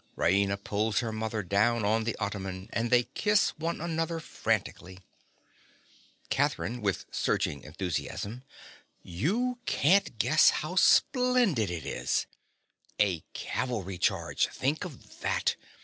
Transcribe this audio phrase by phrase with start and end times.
[0.17, 4.97] (Raina pulls her mother down on the ottoman; and they kiss one another frantically.)
[6.31, 6.81] CATHERINE.
[6.81, 8.41] (with surging enthusiasm).
[9.03, 12.25] You can't guess how splendid it is.
[12.99, 15.55] A cavalry charge—think of that!